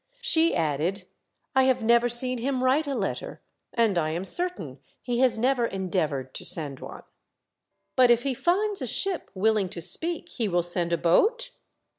She 0.23 0.55
added," 0.55 1.05
I 1.55 1.65
have 1.65 1.83
never 1.83 2.09
seen 2.09 2.39
him 2.39 2.63
write 2.63 2.87
a 2.87 2.95
letter, 2.95 3.39
and 3.71 3.99
I 3.99 4.09
am 4.09 4.25
certain 4.25 4.79
he 4.99 5.19
has 5.19 5.37
never 5.37 5.63
endeavoured 5.67 6.33
to 6.33 6.43
send 6.43 6.79
one."" 6.79 7.03
But 7.97 8.09
if 8.09 8.23
he 8.23 8.33
finds 8.33 8.81
a 8.81 8.87
ship 8.87 9.29
willing 9.35 9.69
to 9.69 9.79
speak, 9.79 10.29
he 10.29 10.47
will 10.47 10.63
send 10.63 10.91
a 10.91 10.97
boat 10.97 11.51